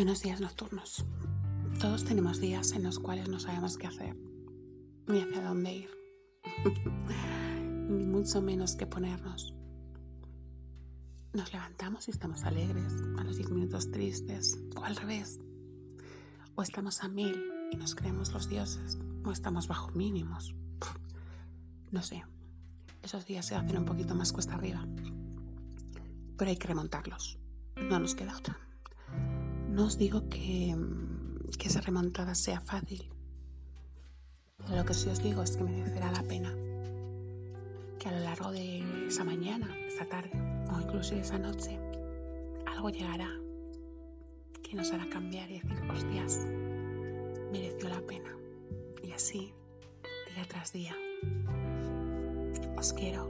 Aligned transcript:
Buenos 0.00 0.22
días 0.22 0.40
nocturnos. 0.40 1.04
Todos 1.78 2.06
tenemos 2.06 2.40
días 2.40 2.72
en 2.72 2.84
los 2.84 2.98
cuales 2.98 3.28
no 3.28 3.38
sabemos 3.38 3.76
qué 3.76 3.86
hacer, 3.86 4.16
ni 5.06 5.20
hacia 5.20 5.42
dónde 5.42 5.74
ir, 5.74 5.90
ni 7.86 8.06
mucho 8.06 8.40
menos 8.40 8.76
qué 8.76 8.86
ponernos. 8.86 9.54
Nos 11.34 11.52
levantamos 11.52 12.08
y 12.08 12.12
estamos 12.12 12.44
alegres, 12.44 12.94
a 13.18 13.24
los 13.24 13.36
10 13.36 13.50
minutos 13.50 13.90
tristes, 13.90 14.58
o 14.74 14.82
al 14.82 14.96
revés. 14.96 15.38
O 16.54 16.62
estamos 16.62 17.04
a 17.04 17.08
mil 17.08 17.36
y 17.70 17.76
nos 17.76 17.94
creemos 17.94 18.32
los 18.32 18.48
dioses, 18.48 18.96
o 19.22 19.32
estamos 19.32 19.68
bajo 19.68 19.90
mínimos. 19.90 20.54
No 21.90 22.00
sé, 22.00 22.24
esos 23.02 23.26
días 23.26 23.44
se 23.44 23.54
hacen 23.54 23.76
un 23.76 23.84
poquito 23.84 24.14
más 24.14 24.32
cuesta 24.32 24.54
arriba, 24.54 24.88
pero 26.38 26.50
hay 26.50 26.56
que 26.56 26.68
remontarlos, 26.68 27.38
no 27.76 27.98
nos 27.98 28.14
queda 28.14 28.38
otra. 28.38 28.69
No 29.70 29.86
os 29.86 29.96
digo 29.96 30.28
que, 30.28 30.76
que 31.58 31.68
esa 31.68 31.80
remontada 31.80 32.34
sea 32.34 32.60
fácil, 32.60 33.08
lo 34.68 34.84
que 34.84 34.94
sí 34.94 35.08
os 35.08 35.22
digo 35.22 35.42
es 35.42 35.56
que 35.56 35.64
merecerá 35.64 36.10
la 36.10 36.22
pena. 36.22 36.54
Que 37.98 38.08
a 38.08 38.12
lo 38.12 38.20
largo 38.20 38.50
de 38.50 39.06
esa 39.06 39.24
mañana, 39.24 39.68
esa 39.86 40.06
tarde 40.06 40.32
o 40.72 40.80
incluso 40.80 41.14
esa 41.14 41.38
noche, 41.38 41.78
algo 42.66 42.90
llegará 42.90 43.30
que 44.62 44.76
nos 44.76 44.92
hará 44.92 45.08
cambiar 45.08 45.50
y 45.50 45.60
decir, 45.60 45.80
hostias, 45.90 46.46
mereció 47.52 47.88
la 47.88 48.00
pena. 48.00 48.36
Y 49.02 49.12
así, 49.12 49.52
día 50.34 50.46
tras 50.48 50.72
día. 50.72 50.96
Os 52.76 52.92
quiero. 52.92 53.29